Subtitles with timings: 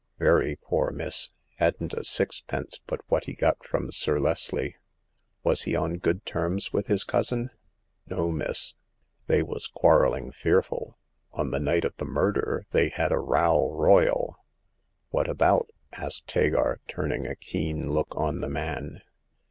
[0.17, 1.29] Very poor, miss;
[1.59, 4.77] hadn't a sixpence but what he got from Sir Leslie."
[5.43, 7.51] Was he on good terms with his cousin?"
[8.09, 8.73] No, miss;
[9.27, 10.97] they was quarreUng fearful.
[11.33, 14.39] On the night of the murder they had a row royal!""
[15.11, 15.69] What about?
[15.93, 19.01] asked Hagar, turning a keen look on the man.